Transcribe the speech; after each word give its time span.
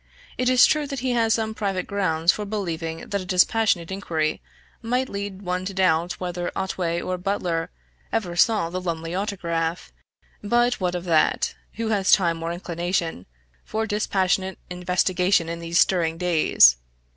It 0.35 0.49
is 0.49 0.65
true 0.65 0.87
that 0.87 1.01
he 1.01 1.11
has 1.11 1.35
some 1.35 1.53
private 1.53 1.85
grounds 1.85 2.31
for 2.31 2.43
believing 2.43 3.01
that 3.07 3.21
a 3.21 3.23
dispassionate 3.23 3.91
inquiry 3.91 4.41
might 4.81 5.09
lead 5.09 5.43
one 5.43 5.63
to 5.65 5.75
doubt 5.75 6.13
whether 6.13 6.51
Otway 6.55 6.99
or 6.99 7.19
Butler 7.19 7.69
ever 8.11 8.35
saw 8.35 8.71
the 8.71 8.81
Lumley 8.81 9.13
autograph; 9.13 9.93
but 10.43 10.79
what 10.79 10.95
of 10.95 11.05
that, 11.05 11.53
who 11.73 11.89
has 11.89 12.11
time 12.11 12.41
or 12.41 12.51
inclination 12.51 13.27
for 13.63 13.85
dispassionate 13.85 14.57
investigation 14.71 15.47
in 15.47 15.59
these 15.59 15.77
stirring 15.77 16.17
days! 16.17 16.77